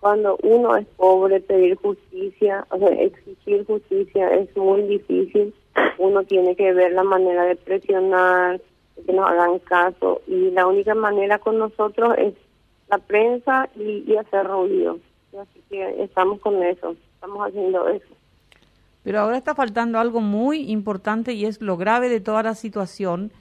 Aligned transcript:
cuando 0.00 0.38
uno 0.42 0.76
es 0.76 0.86
pobre, 0.96 1.40
pedir 1.40 1.76
justicia, 1.76 2.66
o 2.70 2.78
sea, 2.78 2.88
exigir 2.88 3.66
justicia 3.66 4.30
es 4.34 4.56
muy 4.56 4.82
difícil. 4.82 5.54
Uno 5.98 6.24
tiene 6.24 6.56
que 6.56 6.72
ver 6.72 6.92
la 6.92 7.04
manera 7.04 7.44
de 7.44 7.56
presionar, 7.56 8.60
que 9.06 9.12
nos 9.12 9.28
hagan 9.28 9.58
caso. 9.60 10.22
Y 10.26 10.50
la 10.50 10.66
única 10.66 10.94
manera 10.94 11.38
con 11.38 11.58
nosotros 11.58 12.14
es 12.16 12.34
la 12.88 12.98
prensa 12.98 13.68
y, 13.76 14.16
hacer 14.16 14.46
ruido. 14.46 14.98
Así 15.38 15.60
que 15.68 16.02
estamos 16.02 16.40
con 16.40 16.62
eso, 16.62 16.96
estamos 17.14 17.46
haciendo 17.46 17.88
eso. 17.88 18.14
Pero 19.04 19.20
ahora 19.20 19.36
está 19.36 19.54
faltando 19.54 19.98
algo 19.98 20.20
muy 20.20 20.70
importante 20.70 21.34
y 21.34 21.44
es 21.44 21.60
lo 21.60 21.76
grave 21.76 22.08
de 22.08 22.20
toda 22.20 22.42
la 22.42 22.54
situación, 22.54 23.32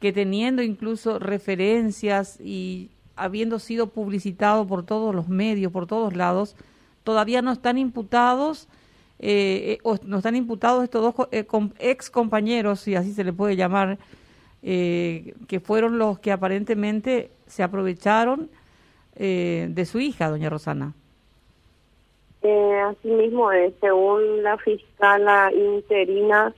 que 0.00 0.12
teniendo 0.12 0.62
incluso 0.62 1.18
referencias 1.18 2.40
y 2.40 2.90
habiendo 3.22 3.58
sido 3.58 3.88
publicitado 3.88 4.66
por 4.66 4.84
todos 4.84 5.14
los 5.14 5.28
medios, 5.28 5.72
por 5.72 5.86
todos 5.86 6.16
lados, 6.16 6.56
todavía 7.04 7.40
no 7.40 7.52
están 7.52 7.78
imputados, 7.78 8.68
eh, 9.20 9.78
o 9.84 9.96
no 10.04 10.18
están 10.18 10.34
imputados 10.34 10.82
estos 10.82 11.02
dos 11.02 11.28
eh, 11.30 11.46
ex 11.78 12.10
compañeros, 12.10 12.80
si 12.80 12.96
así 12.96 13.12
se 13.12 13.22
le 13.22 13.32
puede 13.32 13.54
llamar, 13.54 13.98
eh, 14.62 15.34
que 15.46 15.60
fueron 15.60 15.98
los 15.98 16.18
que 16.18 16.32
aparentemente 16.32 17.30
se 17.46 17.62
aprovecharon 17.62 18.50
de 19.14 19.84
su 19.84 20.00
hija, 20.00 20.30
doña 20.30 20.48
Rosana. 20.48 20.94
así 22.42 23.08
mismo 23.08 23.52
es, 23.52 23.72
según 23.80 24.42
la 24.42 24.56
fiscala 24.56 25.52
interina 25.52 26.52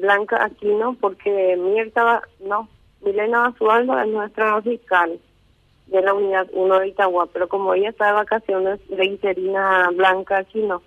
Blanca 0.00 0.42
Aquino, 0.42 0.96
porque 0.98 1.56
Mirta, 1.56 2.22
no, 2.40 2.66
Milena 3.04 3.50
Basualdo 3.50 4.00
es 4.00 4.08
nuestra 4.08 4.60
fiscal 4.62 5.20
de 5.90 6.02
la 6.02 6.14
unidad 6.14 6.46
1 6.52 6.78
de 6.78 6.88
Itagua, 6.88 7.26
pero 7.26 7.48
como 7.48 7.74
ella 7.74 7.90
está 7.90 8.06
de 8.06 8.12
vacaciones, 8.12 8.80
la 8.88 9.04
interina 9.04 9.90
Blanca 9.92 10.38
aquí 10.38 10.60
no. 10.60 10.82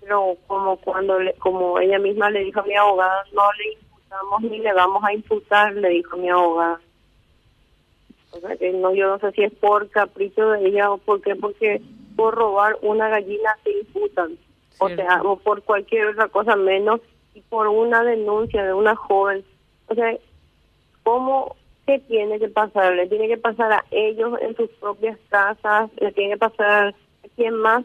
Pero 0.00 0.36
como 0.46 0.76
cuando 0.76 1.18
le, 1.18 1.32
como 1.34 1.78
ella 1.80 1.98
misma 1.98 2.30
le 2.30 2.44
dijo 2.44 2.60
a 2.60 2.64
mi 2.64 2.74
abogada, 2.76 3.24
no 3.32 3.42
le 3.58 3.72
imputamos 3.72 4.42
ni 4.42 4.58
le 4.58 4.72
vamos 4.74 5.02
a 5.02 5.14
imputar, 5.14 5.72
le 5.74 5.88
dijo 5.88 6.16
mi 6.18 6.28
abogada. 6.28 6.80
O 8.32 8.40
sea 8.40 8.56
que 8.56 8.70
no, 8.72 8.92
yo 8.94 9.08
no 9.08 9.18
sé 9.18 9.32
si 9.32 9.44
es 9.44 9.52
por 9.54 9.88
capricho 9.88 10.50
de 10.50 10.68
ella 10.68 10.90
o 10.90 10.98
por 10.98 11.22
qué, 11.22 11.34
porque 11.34 11.80
por 12.14 12.34
robar 12.34 12.76
una 12.82 13.08
gallina 13.08 13.56
se 13.64 13.70
imputan. 13.70 14.36
O 14.78 14.88
sea, 14.90 15.22
o 15.22 15.36
por 15.36 15.62
cualquier 15.62 16.08
otra 16.08 16.28
cosa 16.28 16.54
menos 16.54 17.00
y 17.34 17.40
por 17.40 17.66
una 17.66 18.04
denuncia 18.04 18.62
de 18.62 18.74
una 18.74 18.94
joven. 18.94 19.42
O 19.88 19.94
sea, 19.94 20.16
¿cómo 21.02 21.56
¿qué 21.88 21.98
tiene 22.00 22.38
que 22.38 22.48
pasar? 22.48 22.94
Le 22.94 23.06
tiene 23.06 23.28
que 23.28 23.38
pasar 23.38 23.72
a 23.72 23.84
ellos 23.90 24.38
en 24.42 24.54
sus 24.56 24.68
propias 24.72 25.18
casas, 25.30 25.90
le 25.98 26.12
tiene 26.12 26.34
que 26.34 26.38
pasar 26.38 26.88
a 26.88 27.28
quién 27.34 27.54
más 27.54 27.82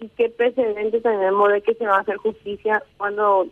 y 0.00 0.08
qué 0.08 0.30
precedente 0.30 1.00
tenemos 1.00 1.52
de 1.52 1.62
que 1.62 1.74
se 1.74 1.86
va 1.86 1.98
a 1.98 2.00
hacer 2.00 2.16
justicia 2.16 2.82
cuando 2.96 3.46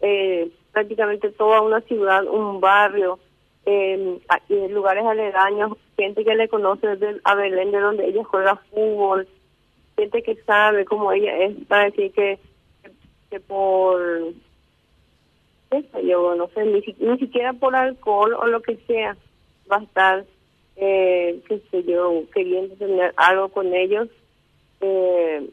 eh, 0.00 0.48
prácticamente 0.70 1.30
toda 1.30 1.60
una 1.60 1.80
ciudad, 1.80 2.24
un 2.24 2.60
barrio, 2.60 3.18
eh, 3.66 4.20
lugares 4.70 5.04
aledaños, 5.04 5.72
gente 5.96 6.24
que 6.24 6.36
le 6.36 6.48
conoce 6.48 6.86
desde 6.86 7.20
a 7.24 7.34
Belén, 7.34 7.72
de 7.72 7.80
donde 7.80 8.06
ella 8.06 8.22
juega 8.22 8.62
fútbol, 8.70 9.26
gente 9.96 10.22
que 10.22 10.36
sabe 10.44 10.84
cómo 10.84 11.10
ella 11.10 11.36
es, 11.36 11.56
para 11.66 11.86
decir 11.86 12.12
que, 12.12 12.38
que 13.28 13.40
por 13.40 14.00
yo 16.04 16.34
no 16.34 16.48
sé, 16.48 16.64
ni, 16.64 17.18
siquiera 17.18 17.52
por 17.52 17.76
alcohol 17.76 18.34
o 18.34 18.46
lo 18.46 18.60
que 18.62 18.76
sea, 18.86 19.16
va 19.70 19.76
a 19.76 19.82
estar, 19.82 20.24
eh, 20.76 21.40
qué 21.48 21.60
sé 21.70 21.84
yo, 21.84 22.24
queriendo 22.34 22.74
tener 22.74 23.12
algo 23.16 23.48
con 23.48 23.72
ellos 23.72 24.08
eh, 24.80 25.48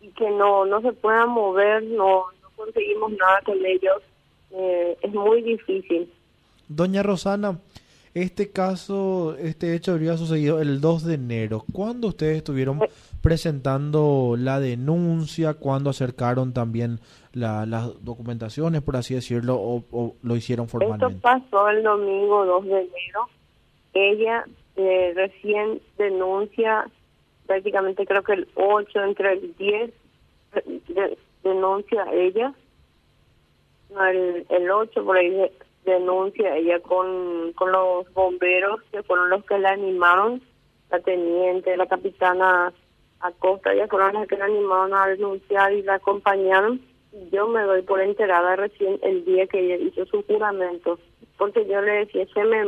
y 0.00 0.08
que 0.08 0.30
no 0.30 0.64
no 0.64 0.80
se 0.80 0.92
pueda 0.92 1.26
mover, 1.26 1.82
no, 1.84 2.24
no 2.42 2.50
conseguimos 2.56 3.12
nada 3.12 3.40
con 3.44 3.64
ellos, 3.64 4.02
eh, 4.50 4.96
es 5.02 5.14
muy 5.14 5.42
difícil. 5.42 6.10
Doña 6.68 7.02
Rosana, 7.02 7.58
este 8.14 8.52
caso, 8.52 9.36
este 9.38 9.74
hecho 9.74 9.92
habría 9.92 10.16
sucedido 10.16 10.60
el 10.60 10.80
2 10.80 11.04
de 11.04 11.14
enero. 11.14 11.64
¿Cuándo 11.72 12.08
ustedes 12.08 12.36
estuvieron 12.36 12.80
presentando 13.20 14.36
la 14.38 14.60
denuncia? 14.60 15.54
¿Cuándo 15.54 15.90
acercaron 15.90 16.52
también 16.52 17.00
las 17.32 18.04
documentaciones, 18.04 18.82
por 18.82 18.96
así 18.96 19.14
decirlo, 19.14 19.56
o, 19.58 20.14
lo 20.22 20.36
hicieron 20.36 20.68
formalmente? 20.68 21.16
Esto 21.16 21.20
pasó 21.20 21.68
el 21.68 21.82
domingo 21.82 22.46
2 22.46 22.64
de 22.66 22.70
enero. 22.70 23.28
Ella 23.94 24.44
eh, 24.76 25.12
recién 25.16 25.80
denuncia, 25.98 26.88
prácticamente 27.46 28.06
creo 28.06 28.22
que 28.22 28.34
el 28.34 28.48
8, 28.54 29.04
entre 29.04 29.32
el 29.32 29.56
10, 29.56 29.90
denuncia 31.42 32.06
ella. 32.12 32.54
el, 33.90 34.46
el 34.48 34.70
8 34.70 35.04
por 35.04 35.16
ahí 35.16 35.50
denuncia 35.84 36.56
ella 36.56 36.80
con, 36.80 37.52
con 37.52 37.72
los 37.72 38.12
bomberos 38.12 38.80
que 38.90 39.02
fueron 39.02 39.30
los 39.30 39.44
que 39.44 39.58
la 39.58 39.72
animaron, 39.72 40.42
la 40.90 41.00
teniente, 41.00 41.76
la 41.76 41.86
capitana 41.86 42.72
Acosta, 43.20 43.72
ellas 43.72 43.88
fueron 43.88 44.14
las 44.14 44.28
que 44.28 44.36
la 44.36 44.46
animaron 44.46 44.94
a 44.94 45.06
denunciar 45.06 45.72
y 45.72 45.82
la 45.82 45.94
acompañaron. 45.94 46.80
Yo 47.30 47.46
me 47.48 47.62
doy 47.62 47.82
por 47.82 48.00
enterada 48.00 48.56
recién 48.56 48.98
el 49.02 49.24
día 49.24 49.46
que 49.46 49.60
ella 49.60 49.76
hizo 49.76 50.04
su 50.06 50.22
juramento, 50.24 50.98
porque 51.38 51.66
yo 51.66 51.80
le 51.80 52.04
decía, 52.04 52.26
se 52.34 52.44
me 52.44 52.64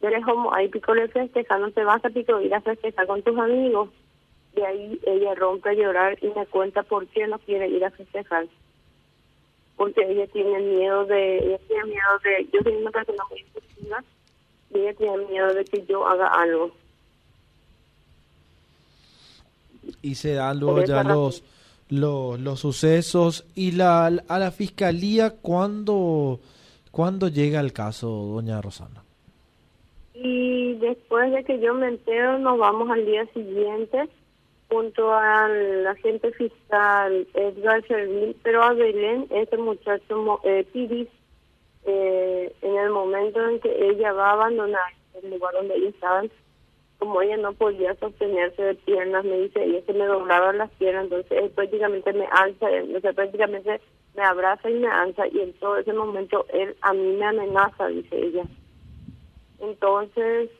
eres 0.00 0.24
como 0.24 0.54
ahí 0.54 0.68
pico 0.68 0.94
le 0.94 1.08
festeja, 1.08 1.58
no 1.58 1.70
te 1.70 1.84
vas 1.84 2.04
a 2.04 2.10
pico 2.10 2.40
ir 2.40 2.54
a 2.54 2.60
festejar 2.60 3.06
con 3.06 3.22
tus 3.22 3.36
amigos. 3.38 3.90
Y 4.56 4.60
ahí 4.62 5.00
ella 5.04 5.34
rompe 5.34 5.68
a 5.68 5.74
llorar 5.74 6.18
y 6.22 6.28
me 6.28 6.46
cuenta 6.46 6.82
por 6.82 7.06
qué 7.08 7.26
no 7.26 7.38
quiere 7.40 7.68
ir 7.68 7.84
a 7.84 7.90
festejar 7.90 8.46
porque 9.78 10.02
ella 10.06 10.26
tiene 10.26 10.58
miedo 10.58 11.06
de, 11.06 11.38
ella 11.38 11.58
tiene 11.68 11.84
miedo 11.84 12.18
de, 12.24 12.48
yo 12.52 12.60
soy 12.62 12.74
una 12.74 12.90
persona 12.90 13.22
muy 13.30 13.40
impulsiva 13.40 14.04
y 14.74 14.78
ella 14.80 14.94
tiene 14.94 15.16
miedo 15.28 15.54
de 15.54 15.64
que 15.64 15.86
yo 15.86 16.06
haga 16.06 16.26
algo. 16.26 16.72
Y 20.02 20.16
se 20.16 20.34
dan 20.34 20.58
luego 20.60 20.84
ya 20.84 21.02
los, 21.04 21.44
los, 21.88 22.38
los 22.38 22.60
sucesos 22.60 23.46
y 23.54 23.70
la 23.70 24.06
a 24.06 24.38
la 24.38 24.50
fiscalía 24.50 25.30
cuando 25.30 26.40
cuando 26.90 27.28
llega 27.28 27.60
el 27.60 27.72
caso, 27.72 28.08
doña 28.08 28.60
Rosana. 28.60 29.04
Y 30.14 30.74
después 30.74 31.30
de 31.32 31.44
que 31.44 31.60
yo 31.60 31.72
me 31.74 31.88
entero, 31.88 32.38
nos 32.38 32.58
vamos 32.58 32.90
al 32.90 33.06
día 33.06 33.24
siguiente 33.32 34.08
junto 34.68 35.12
al 35.12 35.86
agente 35.86 36.30
fiscal 36.32 37.26
Edgar 37.34 37.86
Servil, 37.86 38.36
pero 38.42 38.62
a 38.62 38.74
Belén, 38.74 39.26
este 39.30 39.56
muchacho 39.56 40.40
eh, 40.44 40.66
Piris, 40.72 41.08
eh, 41.84 42.52
en 42.60 42.76
el 42.76 42.90
momento 42.90 43.48
en 43.48 43.60
que 43.60 43.88
ella 43.88 44.12
va 44.12 44.30
a 44.30 44.32
abandonar 44.32 44.92
el 45.22 45.30
lugar 45.30 45.54
donde 45.54 45.74
ellos 45.74 45.94
estaban, 45.94 46.30
como 46.98 47.22
ella 47.22 47.36
no 47.38 47.52
podía 47.52 47.94
sostenerse 47.94 48.62
de 48.62 48.74
piernas, 48.74 49.24
me 49.24 49.38
dice 49.40 49.64
ella 49.64 49.80
que 49.86 49.92
me 49.94 50.04
doblaba 50.04 50.52
las 50.52 50.70
piernas, 50.72 51.04
entonces 51.04 51.32
él 51.32 51.50
prácticamente 51.50 52.12
me 52.12 52.26
alza, 52.26 52.66
o 52.94 53.00
sea, 53.00 53.12
prácticamente 53.12 53.80
me 54.16 54.22
abraza 54.22 54.68
y 54.68 54.74
me 54.74 54.88
alza, 54.88 55.26
y 55.28 55.40
en 55.40 55.52
todo 55.54 55.78
ese 55.78 55.92
momento 55.92 56.44
él 56.52 56.76
a 56.82 56.92
mí 56.92 57.16
me 57.16 57.24
amenaza, 57.24 57.86
dice 57.86 58.18
ella. 58.18 58.44
Entonces, 59.60 60.50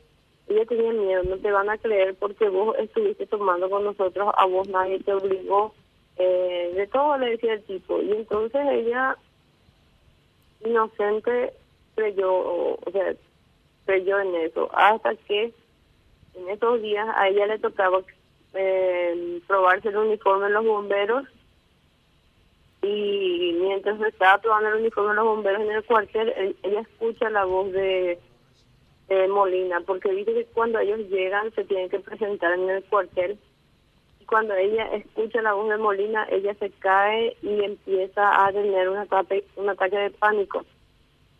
ella 0.48 0.64
tenía 0.66 0.92
miedo, 0.92 1.22
no 1.24 1.36
te 1.36 1.50
van 1.50 1.68
a 1.68 1.78
creer 1.78 2.14
porque 2.14 2.48
vos 2.48 2.76
estuviste 2.78 3.26
tomando 3.26 3.68
con 3.68 3.84
nosotros, 3.84 4.32
a 4.36 4.46
vos 4.46 4.68
nadie 4.68 4.98
te 5.00 5.12
obligó, 5.12 5.74
eh, 6.16 6.72
de 6.74 6.86
todo 6.86 7.18
le 7.18 7.30
decía 7.30 7.54
el 7.54 7.62
tipo. 7.64 8.00
Y 8.00 8.12
entonces 8.12 8.60
ella, 8.70 9.16
inocente, 10.64 11.52
creyó, 11.94 12.32
o 12.32 12.90
sea, 12.92 13.14
creyó 13.84 14.20
en 14.20 14.34
eso, 14.36 14.70
hasta 14.74 15.14
que 15.16 15.52
en 16.34 16.48
esos 16.48 16.80
días 16.82 17.06
a 17.14 17.28
ella 17.28 17.46
le 17.46 17.58
tocaba 17.58 18.00
eh, 18.54 19.40
probarse 19.46 19.88
el 19.88 19.96
uniforme 19.96 20.46
de 20.46 20.52
los 20.52 20.64
bomberos 20.64 21.24
y 22.82 23.56
mientras 23.60 24.00
estaba 24.00 24.38
probando 24.38 24.70
el 24.70 24.80
uniforme 24.80 25.10
de 25.10 25.16
los 25.16 25.24
bomberos 25.24 25.62
en 25.62 25.72
el 25.72 25.84
cuartel, 25.84 26.56
ella 26.62 26.80
escucha 26.80 27.28
la 27.28 27.44
voz 27.44 27.72
de 27.72 28.18
de 29.08 29.28
Molina, 29.28 29.80
porque 29.86 30.10
dice 30.12 30.34
que 30.34 30.44
cuando 30.46 30.78
ellos 30.78 31.00
llegan 31.08 31.52
se 31.54 31.64
tienen 31.64 31.88
que 31.88 31.98
presentar 31.98 32.52
en 32.58 32.68
el 32.68 32.84
cuartel 32.84 33.38
y 34.20 34.24
cuando 34.26 34.54
ella 34.54 34.84
escucha 34.94 35.40
la 35.40 35.54
voz 35.54 35.68
de 35.70 35.78
Molina, 35.78 36.26
ella 36.30 36.54
se 36.54 36.70
cae 36.70 37.36
y 37.42 37.64
empieza 37.64 38.46
a 38.46 38.52
tener 38.52 38.88
un 38.88 38.98
ataque, 38.98 39.44
un 39.56 39.68
ataque 39.70 39.96
de 39.96 40.10
pánico. 40.10 40.64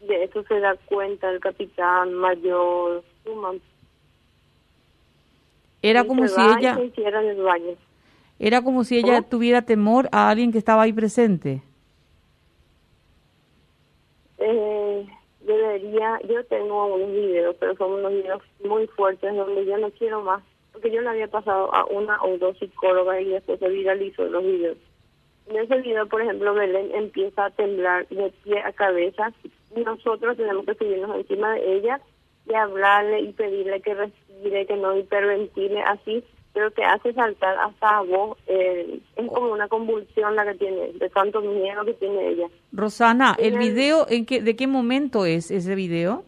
De 0.01 0.25
eso 0.25 0.43
se 0.45 0.61
da 0.61 0.77
cuenta 0.87 1.29
el 1.31 1.41
capitán 1.41 2.15
mayor 2.15 3.03
Suman. 3.25 3.61
Era 5.83 6.05
como 6.05 6.27
si 6.27 6.41
ella 6.41 6.79
Era 8.39 8.63
como 8.63 8.85
si 8.85 8.99
ella 8.99 9.23
tuviera 9.23 9.63
temor 9.63 10.09
a 10.11 10.31
alguien 10.31 10.53
que 10.53 10.59
estaba 10.59 10.83
ahí 10.83 10.93
presente. 10.93 11.63
Eh, 14.39 14.78
yo 16.29 16.45
tengo 16.45 16.95
unos 16.95 17.13
videos, 17.13 17.57
pero 17.59 17.77
son 17.77 17.93
unos 17.93 18.13
videos 18.13 18.43
muy 18.65 18.87
fuertes 18.89 19.35
donde 19.35 19.65
yo 19.65 19.79
no 19.79 19.91
quiero 19.91 20.23
más. 20.23 20.43
porque 20.73 20.91
yo 20.93 21.01
le 21.01 21.09
había 21.09 21.29
pasado 21.29 21.75
a 21.75 21.87
una 21.87 22.23
o 22.23 22.39
dos 22.39 22.57
psicólogas 22.59 23.21
y 23.21 23.31
después 23.31 23.59
se 23.59 23.69
viralizó 23.69 24.25
los 24.27 24.45
videos. 24.45 24.79
En 25.49 25.57
ese 25.57 25.81
video, 25.81 26.07
por 26.07 26.21
ejemplo, 26.21 26.55
Belén 26.55 26.91
empieza 26.95 27.47
a 27.47 27.51
temblar 27.51 28.07
de 28.09 28.33
pie 28.45 28.61
a 28.61 28.73
cabeza 28.73 29.33
y 29.75 29.81
nosotros 29.81 30.37
tenemos 30.37 30.67
que 30.67 30.75
subirnos 30.75 31.17
encima 31.17 31.55
de 31.55 31.77
ella 31.77 32.01
y 32.47 32.55
hablarle 32.55 33.21
y 33.21 33.33
pedirle 33.33 33.81
que 33.81 33.95
respire, 33.95 34.67
que 34.67 34.77
no 34.77 34.97
hiperventile 34.97 35.83
así, 35.83 36.23
pero 36.59 36.73
te 36.73 36.83
hace 36.85 37.13
saltar 37.13 37.57
hasta 37.57 37.99
a 37.99 38.03
vos. 38.03 38.37
Eh, 38.49 38.99
es 39.15 39.29
como 39.29 39.53
una 39.53 39.69
convulsión 39.69 40.35
la 40.35 40.45
que 40.45 40.55
tiene, 40.59 40.93
de 40.95 41.09
tanto 41.11 41.41
miedo 41.41 41.85
que 41.85 41.95
tiene 41.95 42.31
ella. 42.31 42.49
Rosana, 42.73 43.37
¿el 43.39 43.57
video, 43.59 44.07
en 44.09 44.27
qué, 44.27 44.43
de 44.43 44.57
qué 44.57 44.67
momento 44.67 45.25
es 45.25 45.53
ese 45.53 45.77
video? 45.77 46.25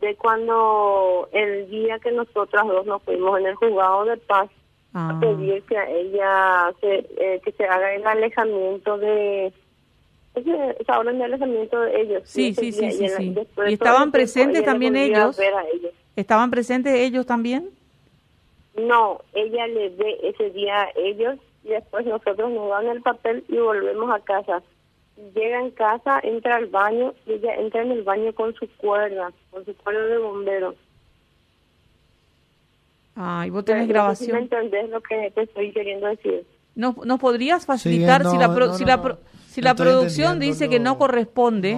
De 0.00 0.14
cuando 0.14 1.28
el 1.32 1.68
día 1.68 1.98
que 1.98 2.12
nosotras 2.12 2.64
dos 2.68 2.86
nos 2.86 3.02
fuimos 3.02 3.40
en 3.40 3.46
el 3.46 3.56
juzgado 3.56 4.04
de 4.04 4.16
paz 4.18 4.48
a 4.94 5.10
Ah. 5.10 5.18
pedir 5.20 5.62
que 5.64 5.76
a 5.76 5.90
ella 5.90 6.72
se, 6.80 6.94
eh, 7.18 7.40
que 7.44 7.50
se 7.52 7.64
haga 7.64 7.92
el 7.92 8.06
alejamiento 8.06 8.98
de 8.98 9.52
ese, 10.36 10.76
esa 10.78 10.98
orden 11.00 11.18
de 11.18 11.24
alejamiento 11.24 11.80
de 11.80 12.00
ellos. 12.02 12.22
Sí, 12.24 12.54
sí, 12.54 12.70
sí, 12.70 12.88
día, 12.98 13.08
sí, 13.16 13.34
¿Y 13.66 13.72
estaban 13.72 14.02
tiempo, 14.02 14.12
presentes 14.12 14.64
también 14.64 14.94
a 14.94 15.00
a 15.00 15.02
ellos. 15.02 15.36
¿Estaban 16.14 16.50
presentes 16.50 16.94
ellos 16.94 17.26
también? 17.26 17.70
No, 18.78 19.20
ella 19.32 19.66
le 19.66 19.88
ve 19.90 20.18
ese 20.22 20.50
día 20.50 20.82
a 20.82 20.88
ellos 20.96 21.36
y 21.64 21.68
después 21.68 22.04
nosotros 22.06 22.50
nos 22.50 22.68
dan 22.70 22.86
el 22.88 23.02
papel 23.02 23.44
y 23.48 23.56
volvemos 23.56 24.10
a 24.14 24.20
casa. 24.20 24.62
Llega 25.34 25.60
en 25.60 25.70
casa, 25.70 26.20
entra 26.22 26.56
al 26.56 26.66
baño 26.66 27.14
y 27.26 27.32
ella 27.32 27.54
entra 27.54 27.82
en 27.82 27.92
el 27.92 28.02
baño 28.02 28.34
con 28.34 28.54
su 28.54 28.68
cuerda, 28.76 29.32
con 29.50 29.64
su 29.64 29.74
cuerda 29.76 30.04
de 30.06 30.18
bombero. 30.18 30.74
Ah, 33.16 33.44
y 33.46 33.50
vos 33.50 33.64
tenés 33.64 33.88
No 33.88 34.10
sé 34.14 34.26
si 34.26 34.32
me 34.32 34.38
grabación. 34.40 34.60
entendés 34.60 34.90
lo 34.90 35.00
que 35.00 35.30
te 35.34 35.42
estoy 35.42 35.72
queriendo 35.72 36.06
decir. 36.06 36.46
¿No, 36.74 36.94
¿Nos 37.06 37.18
podrías 37.18 37.64
facilitar 37.64 38.22
no, 38.22 38.30
si 38.30 38.36
la, 38.36 38.54
pro- 38.54 38.66
no, 38.66 38.74
si 38.74 38.82
no, 38.84 38.88
la, 38.88 38.96
no. 38.98 39.02
pro- 39.02 39.18
si 39.48 39.60
No 39.62 39.64
la 39.68 39.74
producción 39.74 40.38
dice 40.38 40.68
que 40.68 40.78
no 40.78 40.90
no. 40.92 40.98
corresponde? 40.98 41.74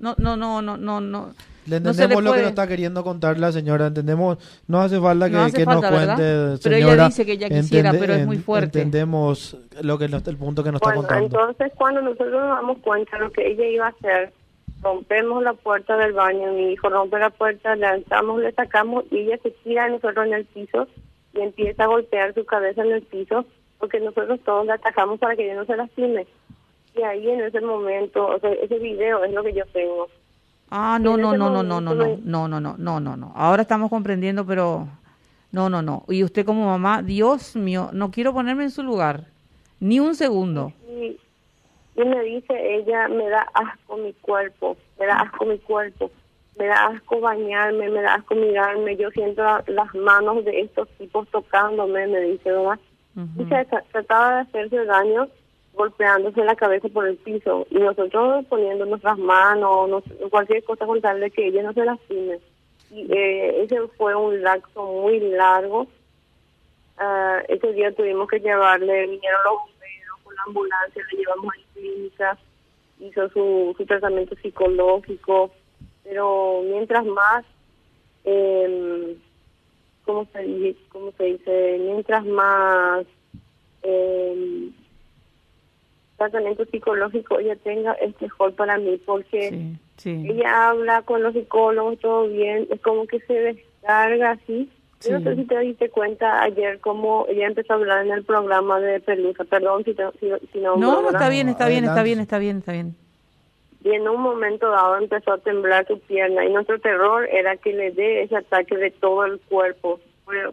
No, 0.00 0.16
No, 0.18 0.36
no, 0.36 0.60
no, 0.62 0.76
no, 0.76 1.34
no. 1.66 1.70
no, 1.70 1.76
Le 1.76 1.80
no 1.80 1.94
se 1.94 2.02
entendemos 2.02 2.24
lo 2.24 2.32
que 2.32 2.40
nos 2.40 2.48
está 2.50 2.66
queriendo 2.66 3.04
contar 3.04 3.38
la 3.38 3.52
señora, 3.52 3.86
entendemos, 3.86 4.38
no 4.66 4.80
hace 4.80 5.00
falta 5.00 5.26
que, 5.26 5.32
No 5.36 5.42
hace 5.42 5.56
que 5.58 5.64
falta, 5.64 5.90
nos 5.90 6.00
¿verdad? 6.00 6.16
cuente, 6.16 6.60
Pero 6.62 6.76
ella 6.76 6.86
señora. 6.86 7.06
dice 7.06 7.26
que 7.26 7.32
ella 7.32 7.48
quisiera, 7.48 7.92
pero 7.92 8.14
es 8.14 8.26
muy 8.26 8.38
fuerte. 8.38 8.78
Entendemos 8.82 9.56
lo 9.82 9.98
que 9.98 10.08
nos- 10.08 10.26
el 10.26 10.36
punto 10.36 10.62
que 10.64 10.72
nos 10.72 10.80
Bueno, 10.80 11.00
está 11.02 11.14
contando. 11.18 11.40
entonces 11.40 11.72
cuando 11.76 12.00
nosotros 12.02 12.32
nos 12.32 12.56
damos 12.56 12.78
cuenta 12.78 13.16
de 13.18 13.24
lo 13.24 13.30
que 13.32 13.46
ella 13.46 13.66
iba 13.66 13.86
a 13.86 13.90
hacer, 13.90 14.32
rompemos 14.82 15.42
la 15.42 15.52
puerta 15.52 15.96
del 15.96 16.12
baño, 16.14 16.52
mi 16.52 16.72
hijo 16.72 16.88
rompe 16.88 17.18
la 17.18 17.30
puerta, 17.30 17.74
le 17.74 17.82
lanzamos, 17.82 18.40
le 18.40 18.52
sacamos 18.52 19.04
y 19.10 19.18
ella 19.18 19.38
se 19.42 19.50
tira 19.62 19.84
de 19.84 19.90
nosotros 19.92 20.26
en 20.26 20.32
el 20.34 20.44
piso 20.46 20.88
y 21.34 21.40
empieza 21.40 21.84
a 21.84 21.88
golpear 21.88 22.32
su 22.34 22.44
cabeza 22.46 22.82
en 22.82 22.92
el 22.92 23.02
piso 23.02 23.44
porque 23.78 24.00
nosotros 24.00 24.40
todos 24.44 24.66
la 24.66 24.74
atacamos 24.74 25.18
para 25.20 25.36
que 25.36 25.44
ella 25.44 25.54
no 25.60 25.66
se 25.66 25.76
lastime. 25.76 26.26
Y 26.96 27.02
ahí 27.02 27.28
en 27.30 27.40
ese 27.42 27.60
momento, 27.60 28.26
o 28.26 28.38
sea, 28.40 28.50
ese 28.52 28.78
video 28.78 29.22
es 29.24 29.32
lo 29.32 29.42
que 29.44 29.52
yo 29.52 29.64
tengo. 29.72 30.08
Ah, 30.70 30.98
no, 31.00 31.16
no, 31.16 31.32
no, 31.34 31.50
no, 31.50 31.62
no, 31.62 31.80
no, 31.80 31.94
no, 31.94 32.04
no, 32.24 32.48
no, 32.48 32.60
no, 32.60 32.76
no, 32.78 33.00
no, 33.00 33.16
no. 33.16 33.32
Ahora 33.34 33.62
estamos 33.62 33.90
comprendiendo, 33.90 34.46
pero 34.46 34.86
no, 35.52 35.68
no, 35.68 35.82
no. 35.82 36.04
Y 36.08 36.22
usted 36.22 36.44
como 36.46 36.66
mamá, 36.66 37.02
Dios 37.02 37.56
mío, 37.56 37.90
no 37.92 38.10
quiero 38.10 38.32
ponerme 38.32 38.64
en 38.64 38.70
su 38.70 38.82
lugar, 38.82 39.24
ni 39.80 39.98
un 39.98 40.14
segundo. 40.14 40.72
Y, 40.88 41.18
y 41.96 42.04
me 42.04 42.22
dice 42.22 42.76
ella, 42.76 43.08
me 43.08 43.28
da 43.28 43.46
asco 43.54 43.96
mi 43.96 44.12
cuerpo, 44.14 44.76
me 44.98 45.06
da 45.06 45.16
asco 45.20 45.44
mi 45.44 45.58
cuerpo, 45.58 46.10
me 46.56 46.66
da 46.66 46.86
asco 46.86 47.20
bañarme, 47.20 47.88
me 47.90 48.02
da 48.02 48.14
asco 48.14 48.34
mirarme, 48.36 48.96
yo 48.96 49.10
siento 49.10 49.42
la- 49.42 49.64
las 49.66 49.92
manos 49.94 50.44
de 50.44 50.60
estos 50.60 50.88
tipos 50.98 51.26
tocándome, 51.30 52.06
me 52.06 52.20
dice, 52.20 52.52
¿verdad? 52.52 52.78
Y 53.16 53.44
se 53.44 53.54
tra- 53.68 53.82
trataba 53.90 54.34
de 54.36 54.40
hacerse 54.42 54.84
daño 54.84 55.28
golpeándose 55.80 56.44
la 56.44 56.56
cabeza 56.56 56.88
por 56.90 57.08
el 57.08 57.16
piso 57.16 57.66
y 57.70 57.78
nosotros 57.78 58.44
poniendo 58.50 58.84
nuestras 58.84 59.16
manos, 59.16 59.88
no 59.88 60.02
sé, 60.02 60.14
cualquier 60.28 60.62
cosa 60.62 60.84
con 60.84 61.00
tal 61.00 61.20
de 61.20 61.30
que 61.30 61.46
ella 61.46 61.62
no 61.62 61.72
se 61.72 61.86
lastime. 61.86 62.38
Y 62.90 63.10
eh, 63.10 63.62
ese 63.62 63.80
fue 63.96 64.14
un 64.14 64.42
lapso 64.42 64.84
muy 64.84 65.20
largo. 65.20 65.86
Ah, 66.98 67.40
ese 67.48 67.72
día 67.72 67.90
tuvimos 67.92 68.28
que 68.28 68.40
llevarle, 68.40 69.06
vinieron 69.06 69.40
los 69.42 69.54
bomberos 69.54 70.18
con 70.22 70.34
la 70.34 70.42
ambulancia, 70.48 71.02
le 71.12 71.18
llevamos 71.18 71.46
a 71.46 71.58
la 71.58 71.64
clínica, 71.72 72.38
hizo 72.98 73.28
su, 73.30 73.74
su 73.78 73.86
tratamiento 73.86 74.36
psicológico, 74.42 75.50
pero 76.04 76.60
mientras 76.62 77.06
más, 77.06 77.46
eh, 78.24 79.16
¿cómo, 80.04 80.26
se? 80.30 80.76
¿cómo 80.90 81.10
se 81.12 81.24
dice? 81.24 81.78
Mientras 81.80 82.26
más 82.26 83.06
eh, 83.82 84.70
tratamiento 86.28 86.64
psicológico 86.66 87.38
ella 87.38 87.56
tenga, 87.56 87.92
es 87.94 88.12
mejor 88.20 88.52
para 88.54 88.76
mí, 88.78 89.00
porque 89.06 89.48
Sí, 89.50 89.76
sí. 89.96 90.26
ella 90.30 90.68
habla 90.68 91.02
con 91.02 91.22
los 91.22 91.32
psicólogos, 91.32 91.98
todo 91.98 92.28
bien, 92.28 92.66
es 92.70 92.80
como 92.82 93.06
que 93.06 93.20
se 93.20 93.32
descarga 93.34 94.32
así. 94.32 94.68
Yo 95.02 95.12
no 95.18 95.20
sé 95.20 95.34
si 95.34 95.44
te 95.46 95.58
diste 95.60 95.88
cuenta 95.88 96.42
ayer 96.42 96.78
cómo 96.80 97.24
ella 97.30 97.46
empezó 97.46 97.72
a 97.72 97.76
hablar 97.76 98.04
en 98.04 98.12
el 98.12 98.22
programa 98.22 98.78
de 98.80 99.00
Pelusa, 99.00 99.44
perdón 99.44 99.82
si, 99.84 99.94
te- 99.94 100.04
si, 100.20 100.30
si 100.52 100.58
no... 100.58 100.76
No, 100.76 101.08
está 101.10 101.30
bien, 101.30 101.48
está 101.48 101.68
bien, 101.68 101.84
está 101.84 102.00
Adelante. 102.02 102.04
bien, 102.04 102.20
está 102.20 102.38
bien, 102.38 102.56
está 102.58 102.72
bien. 102.72 102.96
Y 103.82 103.92
en 103.94 104.06
un 104.06 104.20
momento 104.20 104.70
dado 104.70 104.98
empezó 104.98 105.32
a 105.32 105.38
temblar 105.38 105.86
su 105.86 105.98
pierna 106.00 106.44
y 106.44 106.52
nuestro 106.52 106.78
terror 106.80 107.26
era 107.32 107.56
que 107.56 107.72
le 107.72 107.92
dé 107.92 108.24
ese 108.24 108.36
ataque 108.36 108.76
de 108.76 108.90
todo 108.90 109.24
el 109.24 109.40
cuerpo. 109.40 109.98
Pero, 110.28 110.50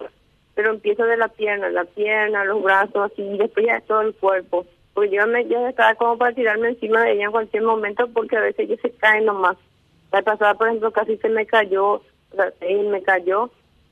pero 0.56 0.70
empieza 0.72 1.04
de 1.06 1.18
la 1.18 1.28
pierna, 1.28 1.70
la 1.70 1.84
pierna, 1.84 2.46
los 2.46 2.64
brazos, 2.64 3.12
así, 3.12 3.22
y 3.22 3.38
después 3.38 3.66
ya 3.66 3.76
de 3.76 3.82
todo 3.82 4.00
el 4.02 4.14
cuerpo. 4.16 4.66
Porque 4.98 5.16
yo, 5.16 5.28
me, 5.28 5.48
yo 5.48 5.68
estaba 5.68 5.94
como 5.94 6.18
para 6.18 6.34
tirarme 6.34 6.70
encima 6.70 7.04
de 7.04 7.12
ella 7.12 7.26
en 7.26 7.32
cualquier 7.32 7.62
momento 7.62 8.08
porque 8.16 8.36
a 8.36 8.42
veces 8.42 8.68
ella 8.68 8.82
se 8.82 8.90
cae 8.94 9.22
nomás. 9.22 9.56
La 10.12 10.24
pasada, 10.24 10.56
por 10.56 10.70
ejemplo, 10.70 10.90
casi 10.90 11.18
se 11.18 11.30
me 11.30 11.46
cayó, 11.46 12.02
sí, 12.60 12.74
me 12.90 13.04
cayó 13.04 13.52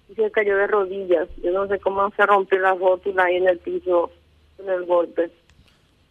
y 0.09 0.15
se 0.15 0.31
cayó 0.31 0.57
de 0.57 0.65
rodillas. 0.65 1.27
Yo 1.43 1.51
no 1.51 1.67
sé 1.67 1.77
cómo 1.77 2.09
se 2.15 2.25
rompió 2.25 2.57
la 2.57 2.73
rótula 2.73 3.25
ahí 3.25 3.35
en 3.35 3.47
el 3.47 3.59
piso 3.59 4.09
con 4.57 4.67
el 4.67 4.83
golpe. 4.87 5.29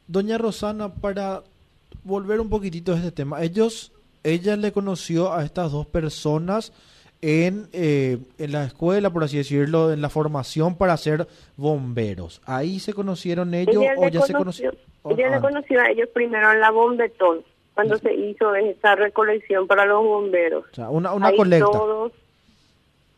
Doña 0.06 0.38
Rosana, 0.38 0.94
para 0.94 1.42
volver 2.04 2.38
un 2.38 2.48
poquitito 2.48 2.92
a 2.92 2.96
este 2.96 3.10
tema, 3.10 3.42
ellos, 3.42 3.90
ella 4.22 4.56
le 4.56 4.70
conoció 4.70 5.32
a 5.32 5.44
estas 5.44 5.72
dos 5.72 5.86
personas 5.86 6.72
en, 7.24 7.68
eh, 7.72 8.18
en 8.36 8.52
la 8.52 8.64
escuela, 8.64 9.08
por 9.08 9.24
así 9.24 9.38
decirlo, 9.38 9.92
en 9.92 10.02
la 10.02 10.10
formación 10.10 10.76
para 10.76 10.94
ser 10.98 11.26
bomberos. 11.56 12.42
¿Ahí 12.44 12.80
se 12.80 12.92
conocieron 12.92 13.54
ellos 13.54 13.82
ella 13.82 13.94
o 13.96 14.08
ya 14.08 14.20
se 14.20 14.34
conocieron? 14.34 14.76
Ella 15.08 15.30
le 15.30 15.40
conoció 15.40 15.80
a 15.80 15.88
ellos 15.88 16.10
primero 16.12 16.52
en 16.52 16.60
la 16.60 16.70
bombetón, 16.70 17.42
cuando 17.74 17.96
se 17.96 18.12
hizo 18.12 18.54
esa 18.54 18.94
recolección 18.94 19.66
para 19.66 19.86
los 19.86 20.04
bomberos. 20.04 20.66
O 20.70 20.74
sea, 20.74 20.90
una, 20.90 21.14
una 21.14 21.28
Ahí 21.28 21.36
colecta. 21.36 21.66
todos, 21.70 22.12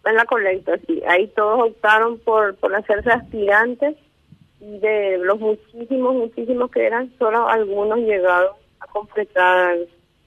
en 0.05 0.15
la 0.15 0.25
colecta, 0.25 0.79
sí. 0.87 1.03
Ahí 1.09 1.27
todos 1.35 1.71
optaron 1.71 2.21
por, 2.21 2.55
por 2.55 2.73
hacerse 2.77 3.11
aspirantes 3.11 3.97
y 4.61 4.79
de 4.79 5.19
los 5.19 5.41
muchísimos, 5.41 6.15
muchísimos 6.15 6.71
que 6.71 6.87
eran, 6.87 7.13
solo 7.19 7.49
algunos 7.49 7.99
llegaron 7.99 8.53
a 8.79 8.87
completar 8.87 9.77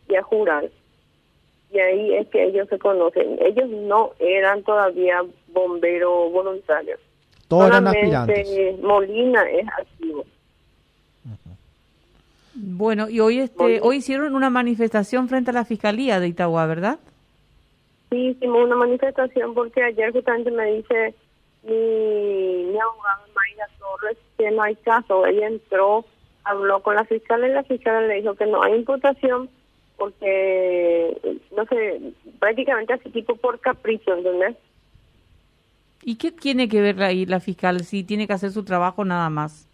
y 0.10 0.16
a 0.16 0.24
jurar. 0.24 0.70
Y 1.72 1.80
ahí 1.80 2.16
es 2.16 2.28
que 2.30 2.46
ellos 2.46 2.68
se 2.70 2.80
conocen. 2.80 3.38
Ellos 3.42 3.70
no 3.70 4.12
eran 4.20 4.64
todavía 4.64 5.24
bomberos 5.54 6.32
voluntarios. 6.32 7.00
Todos 7.48 7.68
eran 7.68 7.86
Solamente 7.86 8.16
aspirantes. 8.16 8.80
Molina 8.82 9.44
es 9.50 9.68
activo. 9.68 10.26
Bueno, 12.54 13.10
y 13.10 13.20
hoy 13.20 13.40
este, 13.40 13.80
hoy 13.82 13.98
hicieron 13.98 14.36
una 14.36 14.50
manifestación 14.50 15.30
frente 15.30 15.52
a 15.52 15.54
la 15.54 15.66
fiscalía 15.66 16.20
de 16.20 16.28
Itagua, 16.28 16.66
¿verdad? 16.66 17.00
Sí, 18.10 18.30
hicimos 18.30 18.66
una 18.66 18.76
manifestación 18.76 19.54
porque 19.54 19.84
ayer 19.84 20.12
justamente 20.12 20.52
me 20.52 20.66
dice 20.74 21.14
mi, 21.64 21.74
mi 21.74 22.80
abogada 22.80 23.22
Mayra 23.36 23.68
Torres 23.80 24.18
que 24.38 24.52
no 24.52 24.64
hay 24.64 24.76
caso. 24.78 25.26
Ella 25.26 25.48
entró, 25.48 26.06
habló 26.44 26.82
con 26.82 26.96
la 26.96 27.06
fiscal 27.06 27.46
y 27.46 27.50
la 27.50 27.64
fiscal 27.64 28.08
le 28.08 28.16
dijo 28.16 28.36
que 28.36 28.48
no 28.48 28.64
hay 28.64 28.76
imputación 28.76 29.50
porque, 30.00 31.16
no 31.56 31.66
sé, 31.66 32.02
prácticamente 32.40 32.94
así 32.94 33.10
tipo 33.10 33.36
por 33.36 33.60
capricho, 33.60 34.16
¿entendés? 34.16 34.56
¿Y 36.02 36.16
qué 36.16 36.32
tiene 36.32 36.68
que 36.70 36.82
ver 36.82 37.04
ahí 37.04 37.26
la 37.26 37.40
fiscal 37.42 37.82
si 37.84 38.04
tiene 38.04 38.26
que 38.26 38.34
hacer 38.34 38.52
su 38.52 38.64
trabajo 38.64 39.06
nada 39.06 39.30
más? 39.30 39.68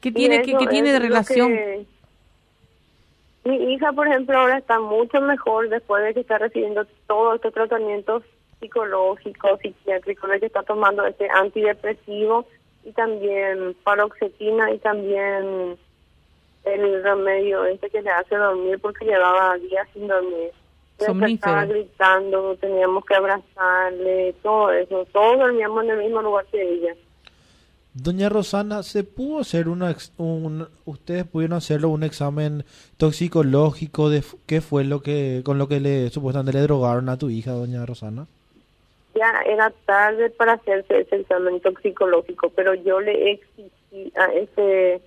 ¿Qué 0.00 0.10
tiene, 0.12 0.42
qué, 0.42 0.50
eso 0.52 0.60
qué 0.60 0.66
tiene 0.68 0.92
de 0.92 0.98
relación? 0.98 1.48
que- 1.52 1.84
Mi 3.44 3.74
hija, 3.74 3.92
por 3.92 4.06
ejemplo, 4.06 4.38
ahora 4.38 4.58
está 4.58 4.78
mucho 4.80 5.20
mejor 5.20 5.68
después 5.68 6.02
de 6.04 6.14
que 6.14 6.20
está 6.20 6.38
recibiendo 6.38 6.86
todos 7.06 7.36
estos 7.36 7.52
tratamientos 7.52 8.22
psicológicos, 8.60 9.58
psiquiátricos, 9.60 10.30
de 10.30 10.40
que 10.40 10.46
está 10.46 10.62
tomando 10.62 11.04
este 11.04 11.28
antidepresivo 11.28 12.46
y 12.84 12.92
también 12.92 13.76
paroxetina 13.84 14.70
y 14.72 14.78
también 14.78 15.76
el 16.64 17.02
remedio 17.02 17.64
este 17.64 17.90
que 17.90 18.02
le 18.02 18.10
hace 18.10 18.36
dormir 18.36 18.78
porque 18.80 19.04
llevaba 19.04 19.56
días 19.58 19.86
sin 19.92 20.06
dormir. 20.08 20.50
Estaba 20.98 21.64
gritando, 21.64 22.56
teníamos 22.56 23.04
que 23.04 23.14
abrazarle, 23.14 24.34
todo 24.42 24.70
eso. 24.70 25.04
Todos 25.12 25.38
dormíamos 25.38 25.84
en 25.84 25.90
el 25.90 25.98
mismo 25.98 26.22
lugar 26.22 26.46
que 26.46 26.62
ella. 26.62 26.94
Doña 27.94 28.30
Rosana, 28.30 28.82
¿se 28.82 29.04
pudo 29.04 29.40
hacer 29.40 29.68
una, 29.68 29.94
un, 30.16 30.66
ustedes 30.86 31.24
pudieron 31.24 31.58
hacerlo 31.58 31.90
un 31.90 32.04
examen 32.04 32.64
toxicológico 32.96 34.08
de 34.08 34.22
qué 34.46 34.62
fue 34.62 34.84
lo 34.84 35.02
que, 35.02 35.42
con 35.44 35.58
lo 35.58 35.68
que 35.68 35.80
le 35.80 36.08
supuestamente 36.08 36.56
le 36.56 36.62
drogaron 36.62 37.10
a 37.10 37.18
tu 37.18 37.28
hija, 37.28 37.50
doña 37.50 37.84
Rosana? 37.84 38.26
Ya 39.14 39.42
era 39.44 39.70
tarde 39.84 40.30
para 40.30 40.54
hacerse 40.54 41.00
ese 41.00 41.16
examen 41.16 41.60
toxicológico, 41.60 42.48
pero 42.56 42.72
yo 42.74 42.98
le 43.00 43.32
exigí 43.32 44.10
a 44.16 44.32
ese, 44.32 45.02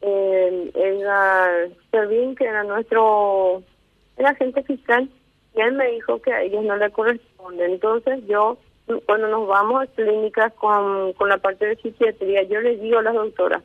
eh, 0.00 0.70
era 0.74 1.68
Servín, 1.90 2.34
que 2.34 2.44
era 2.44 2.64
nuestro, 2.64 3.62
era 4.16 4.30
agente 4.30 4.62
fiscal, 4.62 5.08
y 5.54 5.60
él 5.60 5.72
me 5.72 5.90
dijo 5.92 6.20
que 6.20 6.32
a 6.32 6.42
ellos 6.42 6.64
no 6.64 6.76
le 6.76 6.90
corresponde. 6.90 7.64
Entonces 7.64 8.26
yo 8.26 8.58
cuando 9.04 9.28
nos 9.28 9.48
vamos 9.48 9.82
a 9.82 9.86
clínicas 9.88 10.52
con, 10.54 11.12
con 11.14 11.28
la 11.28 11.38
parte 11.38 11.66
de 11.66 11.76
psiquiatría, 11.76 12.42
yo 12.44 12.60
les 12.60 12.80
digo 12.80 12.98
a 12.98 13.02
las 13.02 13.14
doctoras, 13.14 13.62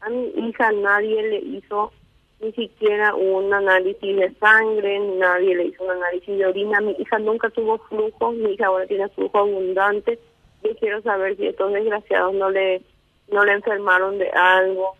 a 0.00 0.10
mi 0.10 0.32
hija 0.36 0.72
nadie 0.72 1.22
le 1.22 1.38
hizo 1.38 1.92
ni 2.40 2.52
siquiera 2.52 3.14
un 3.14 3.54
análisis 3.54 4.16
de 4.16 4.34
sangre, 4.34 4.98
nadie 4.98 5.54
le 5.54 5.66
hizo 5.66 5.84
un 5.84 5.92
análisis 5.92 6.36
de 6.36 6.46
orina, 6.46 6.80
mi 6.80 6.92
hija 6.98 7.18
nunca 7.18 7.48
tuvo 7.50 7.78
flujo, 7.78 8.32
mi 8.32 8.52
hija 8.52 8.66
ahora 8.66 8.86
tiene 8.86 9.08
flujo 9.10 9.38
abundante, 9.38 10.18
yo 10.62 10.74
quiero 10.76 11.00
saber 11.02 11.36
si 11.36 11.46
estos 11.46 11.72
desgraciados 11.72 12.34
no 12.34 12.50
le, 12.50 12.82
no 13.30 13.44
le 13.44 13.52
enfermaron 13.52 14.18
de 14.18 14.28
algo, 14.30 14.96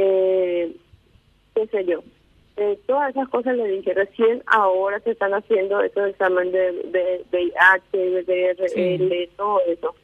eh, 0.00 0.76
qué 1.54 1.66
sé 1.66 1.84
yo. 1.84 2.02
Eh, 2.56 2.78
todas 2.86 3.10
esas 3.10 3.28
cosas 3.28 3.56
le 3.56 3.68
dije, 3.68 3.94
recién 3.94 4.42
ahora 4.46 5.00
se 5.00 5.12
están 5.12 5.32
haciendo 5.32 5.80
esos 5.82 6.08
exámenes 6.08 6.52
de, 6.52 6.72
de, 6.90 7.24
VIH, 7.30 8.24
de 8.24 9.30
todo 9.36 9.60
eso. 9.66 9.94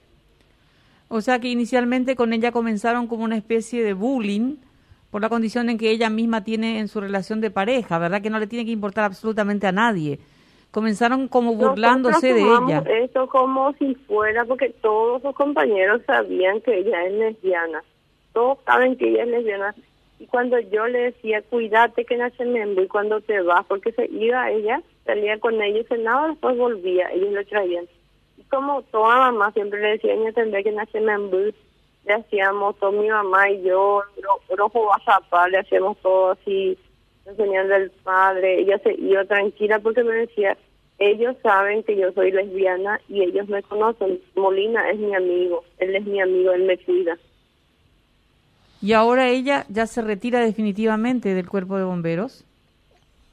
O 1.08 1.20
sea 1.20 1.38
que 1.38 1.48
inicialmente 1.48 2.16
con 2.16 2.32
ella 2.32 2.52
comenzaron 2.52 3.06
como 3.06 3.24
una 3.24 3.36
especie 3.36 3.82
de 3.84 3.92
bullying 3.92 4.56
por 5.10 5.22
la 5.22 5.28
condición 5.28 5.68
en 5.70 5.78
que 5.78 5.90
ella 5.90 6.10
misma 6.10 6.42
tiene 6.42 6.80
en 6.80 6.88
su 6.88 7.00
relación 7.00 7.40
de 7.40 7.50
pareja, 7.50 7.98
¿verdad? 7.98 8.20
Que 8.20 8.30
no 8.30 8.40
le 8.40 8.48
tiene 8.48 8.64
que 8.64 8.72
importar 8.72 9.04
absolutamente 9.04 9.68
a 9.68 9.72
nadie. 9.72 10.18
Comenzaron 10.72 11.28
como 11.28 11.54
burlándose 11.54 12.34
de 12.34 12.40
ella. 12.40 12.82
Eso 12.88 13.28
como 13.28 13.72
si 13.74 13.94
fuera, 13.94 14.44
porque 14.44 14.70
todos 14.80 15.22
sus 15.22 15.34
compañeros 15.36 16.02
sabían 16.04 16.60
que 16.62 16.78
ella 16.78 17.04
es 17.04 17.12
lesbiana. 17.12 17.84
Todos 18.34 18.58
saben 18.66 18.96
que 18.98 19.08
ella 19.08 19.22
es 19.22 19.28
lesbiana 19.30 19.74
y 20.18 20.26
cuando 20.26 20.58
yo 20.58 20.86
le 20.86 21.12
decía, 21.12 21.42
cuídate 21.42 22.04
que 22.04 22.16
nace 22.16 22.44
Membo, 22.44 22.82
y 22.82 22.88
cuando 22.88 23.20
te 23.20 23.40
vas, 23.42 23.66
porque 23.66 23.92
se 23.92 24.06
iba 24.06 24.50
ella, 24.50 24.80
salía 25.04 25.38
con 25.40 25.60
ellos, 25.60 25.86
cenaba, 25.88 26.28
después 26.28 26.56
volvía, 26.56 27.10
ellos 27.12 27.32
lo 27.32 27.44
traían. 27.44 27.86
Y 28.38 28.42
como 28.44 28.82
toda 28.82 29.16
mamá 29.16 29.52
siempre 29.52 29.80
le 29.80 29.88
decía, 29.90 30.14
en 30.14 30.26
entender 30.26 30.62
que 30.62 30.72
nace 30.72 31.00
Membo, 31.00 31.38
le 31.38 32.12
hacíamos, 32.12 32.78
todo 32.78 32.92
mi 32.92 33.08
mamá 33.08 33.50
y 33.50 33.62
yo, 33.62 34.02
rojo 34.56 34.90
zapar, 35.04 35.50
le 35.50 35.58
hacíamos 35.58 35.98
todo 35.98 36.32
así, 36.32 36.78
enseñando 37.26 37.74
del 37.74 37.90
padre, 37.90 38.60
ella 38.60 38.78
se 38.78 38.94
iba 38.94 39.24
tranquila 39.24 39.78
porque 39.80 40.04
me 40.04 40.14
decía, 40.14 40.56
ellos 40.98 41.34
saben 41.42 41.82
que 41.82 41.96
yo 41.96 42.12
soy 42.12 42.30
lesbiana 42.30 43.00
y 43.08 43.22
ellos 43.22 43.48
me 43.48 43.62
conocen, 43.64 44.20
Molina 44.36 44.88
es 44.90 44.98
mi 44.98 45.14
amigo, 45.14 45.64
él 45.78 45.96
es 45.96 46.06
mi 46.06 46.20
amigo, 46.20 46.52
él 46.52 46.64
me 46.64 46.78
cuida. 46.78 47.18
¿Y 48.84 48.92
ahora 48.92 49.30
ella 49.30 49.64
ya 49.70 49.86
se 49.86 50.02
retira 50.02 50.40
definitivamente 50.40 51.32
del 51.32 51.48
cuerpo 51.48 51.78
de 51.78 51.84
bomberos? 51.84 52.44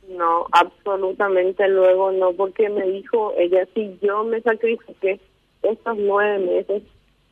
No, 0.08 0.46
absolutamente 0.54 1.68
luego 1.68 2.10
no, 2.14 2.32
porque 2.32 2.70
me 2.70 2.90
dijo 2.90 3.34
ella, 3.38 3.68
si 3.74 4.00
yo 4.02 4.24
me 4.24 4.40
sacrifiqué 4.40 5.20
estos 5.62 5.98
nueve 5.98 6.40
meses, 6.40 6.84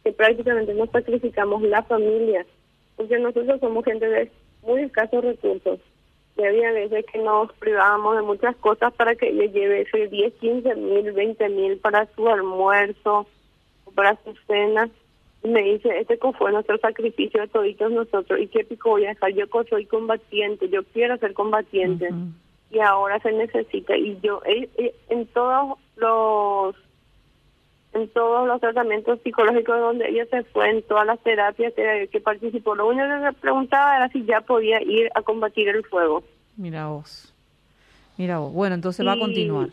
que 0.04 0.12
prácticamente 0.12 0.74
nos 0.74 0.90
sacrificamos 0.90 1.62
la 1.62 1.82
familia, 1.84 2.46
porque 2.98 3.18
nosotros 3.20 3.58
somos 3.62 3.86
gente 3.86 4.06
de 4.06 4.30
muy 4.64 4.82
escasos 4.82 5.24
recursos. 5.24 5.80
Y 6.36 6.44
había 6.44 6.74
veces 6.74 7.06
que 7.06 7.20
nos 7.20 7.54
privábamos 7.54 8.18
de 8.18 8.24
muchas 8.24 8.54
cosas 8.58 8.94
para 8.96 9.16
que 9.16 9.30
ella 9.30 9.46
lleve 9.46 9.84
ese 9.84 10.10
10, 10.10 10.34
15 10.34 10.76
mil, 10.76 11.14
20 11.14 11.48
mil 11.48 11.78
para 11.78 12.06
su 12.16 12.28
almuerzo 12.28 13.28
para 13.96 14.18
su 14.24 14.34
cena 14.46 14.90
me 15.44 15.62
dice, 15.62 16.00
este 16.00 16.18
fue 16.38 16.52
nuestro 16.52 16.78
sacrificio 16.80 17.42
de 17.42 17.48
toditos 17.48 17.92
nosotros, 17.92 18.40
¿y 18.40 18.48
qué 18.48 18.64
pico 18.66 18.90
voy 18.90 19.06
a 19.06 19.10
dejar? 19.10 19.34
Yo 19.34 19.46
soy 19.70 19.86
combatiente, 19.86 20.70
yo 20.70 20.84
quiero 20.84 21.18
ser 21.18 21.34
combatiente, 21.34 22.10
y 22.72 22.80
ahora 22.80 23.20
se 23.20 23.32
necesita, 23.32 23.96
y 23.96 24.20
yo 24.22 24.42
eh, 24.46 24.70
eh, 24.78 24.94
en 25.10 25.26
todos 25.28 25.78
los 25.96 26.76
en 27.92 28.08
todos 28.10 28.48
los 28.48 28.62
tratamientos 28.62 29.20
psicológicos 29.24 29.80
donde 29.80 30.10
ella 30.10 30.26
se 30.30 30.44
fue, 30.44 30.70
en 30.70 30.84
todas 30.84 31.08
las 31.08 31.20
terapias 31.22 31.74
que, 31.74 32.22
participó, 32.22 32.76
lo 32.76 32.88
único 32.88 33.08
que 33.08 33.16
me 33.16 33.34
preguntaba 33.34 33.96
era 33.96 34.10
si 34.10 34.24
ya 34.26 34.42
podía 34.42 34.80
ir 34.84 35.10
a 35.16 35.24
combatir 35.24 35.70
el 35.70 35.84
fuego. 35.86 36.24
Mira 36.56 36.88
vos, 36.88 37.34
mira 38.18 38.40
vos, 38.40 38.54
bueno, 38.54 38.76
entonces 38.76 39.08
va 39.08 39.14
a 39.14 39.20
continuar. 39.20 39.70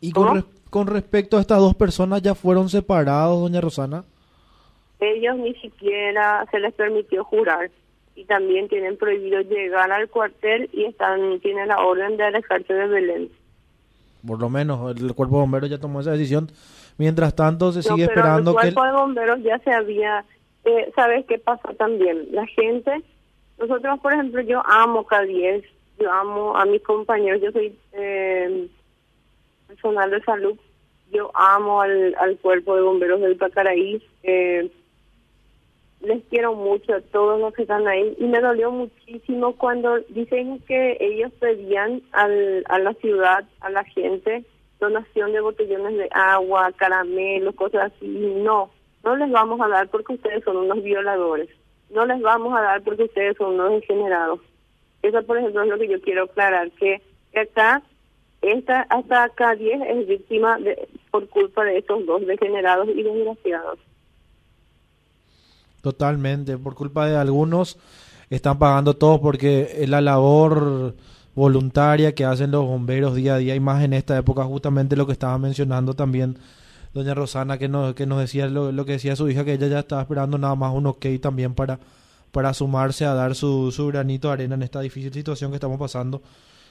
¿Y 0.00 0.10
con, 0.10 0.44
con 0.70 0.86
respecto 0.88 1.36
a 1.36 1.40
estas 1.40 1.60
dos 1.60 1.74
personas 1.76 2.20
ya 2.20 2.34
fueron 2.34 2.68
separados, 2.68 3.40
doña 3.40 3.60
Rosana? 3.60 4.04
Ellos 5.12 5.36
ni 5.36 5.54
siquiera 5.56 6.46
se 6.50 6.58
les 6.60 6.72
permitió 6.74 7.24
jurar 7.24 7.70
y 8.14 8.24
también 8.24 8.68
tienen 8.68 8.96
prohibido 8.96 9.40
llegar 9.40 9.90
al 9.90 10.08
cuartel 10.08 10.70
y 10.72 10.84
están 10.84 11.40
tienen 11.40 11.68
la 11.68 11.80
orden 11.80 12.16
de 12.16 12.24
alejarse 12.24 12.72
de 12.72 12.86
Belén. 12.86 13.28
Por 14.26 14.40
lo 14.40 14.48
menos 14.48 14.96
el 14.96 15.14
cuerpo 15.14 15.36
de 15.36 15.40
bomberos 15.40 15.70
ya 15.70 15.78
tomó 15.78 16.00
esa 16.00 16.12
decisión. 16.12 16.50
Mientras 16.96 17.34
tanto 17.34 17.72
se 17.72 17.82
sigue 17.82 18.04
esperando 18.04 18.52
el 18.52 18.56
cuerpo 18.56 18.84
de 18.84 18.92
bomberos 18.92 19.42
ya 19.42 19.58
se 19.58 19.72
había 19.72 20.24
eh, 20.64 20.90
¿sabes 20.94 21.26
qué 21.26 21.38
pasó 21.38 21.74
también? 21.74 22.28
La 22.32 22.46
gente, 22.46 23.02
nosotros 23.58 24.00
por 24.00 24.12
ejemplo, 24.12 24.40
yo 24.42 24.62
amo 24.64 25.06
K10, 25.06 25.62
yo 26.00 26.10
amo 26.10 26.56
a 26.56 26.64
mis 26.64 26.82
compañeros, 26.82 27.42
yo 27.42 27.52
soy 27.52 27.76
eh, 27.92 28.68
personal 29.68 30.10
de 30.10 30.22
salud, 30.22 30.56
yo 31.12 31.30
amo 31.34 31.82
al, 31.82 32.14
al 32.18 32.38
cuerpo 32.38 32.76
de 32.76 32.82
bomberos 32.82 33.20
del 33.20 33.36
Pacaraí, 33.36 34.02
eh, 34.22 34.70
les 36.04 36.22
quiero 36.24 36.54
mucho 36.54 36.94
a 36.94 37.00
todos 37.00 37.40
los 37.40 37.52
que 37.54 37.62
están 37.62 37.86
ahí 37.86 38.14
y 38.18 38.24
me 38.26 38.40
dolió 38.40 38.70
muchísimo 38.70 39.56
cuando 39.56 39.98
dicen 40.08 40.60
que 40.60 40.96
ellos 41.00 41.32
pedían 41.40 42.02
al, 42.12 42.64
a 42.68 42.78
la 42.78 42.94
ciudad, 42.94 43.44
a 43.60 43.70
la 43.70 43.84
gente, 43.84 44.44
donación 44.80 45.32
de 45.32 45.40
botellones 45.40 45.96
de 45.96 46.08
agua, 46.12 46.72
caramelos, 46.72 47.54
cosas 47.54 47.92
así. 47.92 48.06
No, 48.06 48.70
no 49.02 49.16
les 49.16 49.30
vamos 49.30 49.60
a 49.60 49.68
dar 49.68 49.88
porque 49.88 50.14
ustedes 50.14 50.44
son 50.44 50.56
unos 50.56 50.82
violadores. 50.82 51.48
No 51.90 52.06
les 52.06 52.20
vamos 52.20 52.56
a 52.56 52.62
dar 52.62 52.82
porque 52.82 53.04
ustedes 53.04 53.36
son 53.36 53.54
unos 53.54 53.80
degenerados. 53.80 54.40
Eso, 55.02 55.22
por 55.22 55.38
ejemplo, 55.38 55.62
es 55.62 55.68
lo 55.68 55.78
que 55.78 55.88
yo 55.88 56.00
quiero 56.00 56.24
aclarar, 56.24 56.70
que 56.72 57.02
acá, 57.38 57.82
esta, 58.40 58.82
hasta 58.88 59.24
acá 59.24 59.54
10 59.54 59.82
es 59.88 60.06
víctima 60.06 60.58
de, 60.58 60.88
por 61.10 61.28
culpa 61.28 61.64
de 61.64 61.78
estos 61.78 62.06
dos 62.06 62.26
degenerados 62.26 62.88
y 62.88 63.02
desgraciados. 63.02 63.78
Totalmente, 65.84 66.56
por 66.56 66.74
culpa 66.74 67.06
de 67.06 67.14
algunos 67.14 67.76
están 68.30 68.58
pagando 68.58 68.96
todo 68.96 69.20
porque 69.20 69.76
es 69.80 69.86
la 69.86 70.00
labor 70.00 70.94
voluntaria 71.34 72.14
que 72.14 72.24
hacen 72.24 72.52
los 72.52 72.64
bomberos 72.64 73.14
día 73.14 73.34
a 73.34 73.36
día 73.36 73.54
y 73.54 73.60
más 73.60 73.84
en 73.84 73.92
esta 73.92 74.16
época 74.16 74.44
justamente 74.44 74.96
lo 74.96 75.06
que 75.06 75.12
estaba 75.12 75.36
mencionando 75.36 75.92
también 75.92 76.38
doña 76.94 77.12
Rosana 77.12 77.58
que 77.58 77.68
nos, 77.68 77.94
que 77.94 78.06
nos 78.06 78.18
decía 78.18 78.46
lo, 78.46 78.86
que 78.86 78.92
decía 78.92 79.14
su 79.14 79.28
hija 79.28 79.44
que 79.44 79.52
ella 79.52 79.66
ya 79.66 79.80
estaba 79.80 80.00
esperando 80.00 80.38
nada 80.38 80.54
más 80.54 80.72
un 80.72 80.86
ok 80.86 81.04
también 81.20 81.52
para, 81.52 81.78
para 82.32 82.54
sumarse 82.54 83.04
a 83.04 83.12
dar 83.12 83.34
su, 83.34 83.70
su 83.70 83.88
granito 83.88 84.28
de 84.28 84.32
arena 84.32 84.54
en 84.54 84.62
esta 84.62 84.80
difícil 84.80 85.12
situación 85.12 85.50
que 85.50 85.56
estamos 85.56 85.78
pasando. 85.78 86.22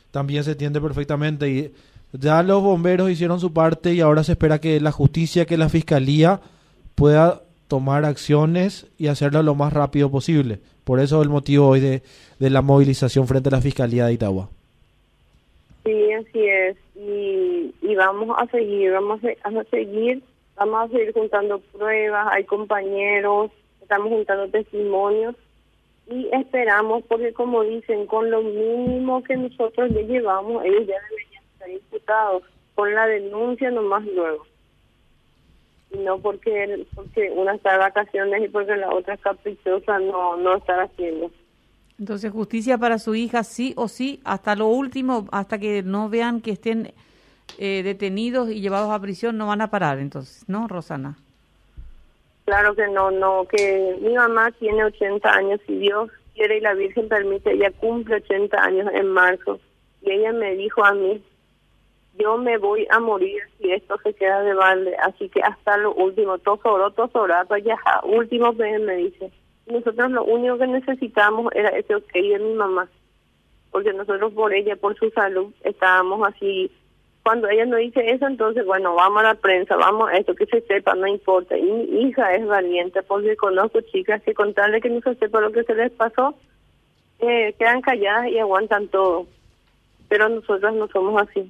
También 0.09 0.43
se 0.43 0.53
entiende 0.53 0.81
perfectamente 0.81 1.47
y 1.51 1.71
ya 2.13 2.41
los 2.41 2.63
bomberos 2.63 3.11
hicieron 3.11 3.39
su 3.39 3.53
parte 3.53 3.93
y 3.93 4.01
ahora 4.01 4.23
se 4.23 4.31
espera 4.31 4.59
que 4.59 4.81
la 4.81 4.91
justicia 4.91 5.45
que 5.45 5.55
la 5.55 5.69
fiscalía 5.69 6.41
pueda 6.95 7.42
tomar 7.73 8.05
acciones 8.05 8.85
y 8.99 9.07
hacerlo 9.07 9.41
lo 9.41 9.55
más 9.55 9.73
rápido 9.73 10.11
posible. 10.11 10.59
Por 10.83 10.99
eso 10.99 11.23
el 11.23 11.29
motivo 11.29 11.69
hoy 11.69 11.79
de, 11.79 12.03
de 12.37 12.49
la 12.51 12.61
movilización 12.61 13.25
frente 13.25 13.49
a 13.49 13.53
la 13.53 13.61
Fiscalía 13.61 14.05
de 14.05 14.13
Itagua. 14.13 14.49
Sí, 15.83 16.13
así 16.13 16.39
es. 16.47 16.77
Y, 16.95 17.73
y 17.81 17.95
vamos 17.95 18.29
a 18.37 18.45
seguir, 18.45 18.91
vamos 18.91 19.21
a, 19.23 19.63
seguir, 19.71 20.21
vamos 20.55 20.83
a 20.83 20.87
seguir 20.89 21.13
juntando 21.13 21.61
pruebas, 21.75 22.27
hay 22.29 22.43
compañeros, 22.43 23.49
estamos 23.81 24.09
juntando 24.09 24.47
testimonios 24.49 25.33
y 26.11 26.29
esperamos, 26.31 27.03
porque 27.07 27.33
como 27.33 27.63
dicen, 27.63 28.05
con 28.05 28.29
lo 28.29 28.43
mínimo 28.43 29.23
que 29.23 29.35
nosotros 29.35 29.89
ya 29.95 30.01
llevamos, 30.01 30.63
ellos 30.63 30.85
ya 30.85 31.01
deberían 31.09 31.43
estar 31.53 31.69
imputados 31.71 32.43
con 32.75 32.93
la 32.93 33.07
denuncia 33.07 33.71
nomás 33.71 34.05
luego 34.05 34.45
no 35.99 36.19
porque 36.19 36.85
porque 36.95 37.31
una 37.31 37.55
está 37.55 37.73
de 37.73 37.77
vacaciones 37.79 38.43
y 38.43 38.47
porque 38.47 38.75
la 38.75 38.93
otra 38.93 39.13
es 39.13 39.21
caprichosa 39.21 39.99
no 39.99 40.37
no 40.37 40.57
está 40.57 40.83
haciendo. 40.83 41.31
Entonces 41.99 42.31
justicia 42.31 42.77
para 42.77 42.99
su 42.99 43.15
hija 43.15 43.43
sí 43.43 43.73
o 43.77 43.87
sí 43.87 44.19
hasta 44.23 44.55
lo 44.55 44.67
último 44.67 45.27
hasta 45.31 45.59
que 45.59 45.83
no 45.83 46.09
vean 46.09 46.41
que 46.41 46.51
estén 46.51 46.93
eh, 47.57 47.81
detenidos 47.83 48.49
y 48.49 48.61
llevados 48.61 48.91
a 48.91 48.99
prisión 48.99 49.37
no 49.37 49.47
van 49.47 49.61
a 49.61 49.69
parar 49.69 49.99
entonces, 49.99 50.43
¿no, 50.47 50.67
Rosana? 50.67 51.17
Claro 52.45 52.75
que 52.75 52.87
no, 52.87 53.09
no, 53.11 53.45
que 53.49 53.97
mi 54.01 54.13
mamá 54.15 54.51
tiene 54.51 54.83
80 54.83 55.29
años 55.29 55.61
y 55.67 55.77
Dios 55.77 56.09
quiere 56.35 56.57
y 56.57 56.61
la 56.61 56.73
Virgen 56.73 57.07
permite, 57.07 57.53
ella 57.53 57.71
cumple 57.71 58.15
80 58.15 58.57
años 58.57 58.87
en 58.93 59.07
marzo 59.07 59.59
y 60.01 60.11
ella 60.11 60.33
me 60.33 60.55
dijo 60.55 60.83
a 60.83 60.93
mí, 60.93 61.23
yo 62.19 62.37
me 62.37 62.57
voy 62.57 62.87
a 62.89 62.99
morir 62.99 63.41
si 63.57 63.71
esto 63.71 63.97
se 64.03 64.13
queda 64.13 64.41
de 64.41 64.53
balde, 64.53 64.95
así 64.97 65.29
que 65.29 65.41
hasta 65.41 65.77
lo 65.77 65.93
último, 65.93 66.37
todo 66.37 66.59
sobró, 66.61 66.91
todo 66.91 67.07
sobrado, 67.09 67.57
ya 67.57 67.77
último 68.03 68.53
me 68.53 68.95
dice. 68.97 69.31
Nosotros 69.65 70.11
lo 70.11 70.23
único 70.25 70.57
que 70.57 70.67
necesitamos 70.67 71.51
era 71.55 71.69
ese 71.69 71.95
ok 71.95 72.11
de 72.13 72.39
mi 72.39 72.53
mamá, 72.53 72.87
porque 73.71 73.93
nosotros 73.93 74.33
por 74.33 74.53
ella, 74.53 74.75
por 74.75 74.97
su 74.97 75.09
salud, 75.11 75.51
estábamos 75.63 76.27
así 76.27 76.69
cuando 77.23 77.47
ella 77.47 77.65
nos 77.65 77.79
dice 77.79 78.11
eso, 78.11 78.27
entonces, 78.27 78.65
bueno, 78.65 78.95
vamos 78.95 79.21
a 79.21 79.27
la 79.27 79.35
prensa, 79.35 79.77
vamos 79.77 80.09
a 80.09 80.17
esto, 80.17 80.35
que 80.35 80.45
se 80.45 80.59
sepa, 80.61 80.93
no 80.93 81.07
importa. 81.07 81.57
Y 81.57 81.63
mi 81.63 82.01
hija 82.01 82.35
es 82.35 82.45
valiente, 82.45 83.01
porque 83.01 83.37
conozco 83.37 83.79
chicas 83.79 84.21
que 84.23 84.33
contarle 84.33 84.81
que 84.81 84.89
no 84.89 84.99
se 84.99 85.15
sepa 85.15 85.39
lo 85.39 85.53
que 85.53 85.63
se 85.63 85.73
les 85.73 85.89
pasó, 85.93 86.35
eh, 87.19 87.55
quedan 87.57 87.81
calladas 87.81 88.27
y 88.27 88.39
aguantan 88.39 88.89
todo. 88.89 89.25
Pero 90.09 90.27
nosotros 90.27 90.75
no 90.75 90.87
somos 90.89 91.21
así. 91.21 91.49